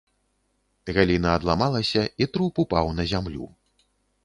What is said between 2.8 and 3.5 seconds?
на зямлю.